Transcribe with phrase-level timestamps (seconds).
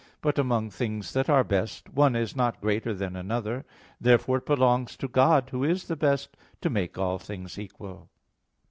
[0.21, 3.65] But among things that are best, one is not greater than another.
[3.99, 8.09] Therefore, it belongs to God, Who is the Best, to make all things equal.